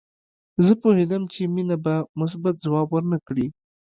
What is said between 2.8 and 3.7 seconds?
ورنه کړي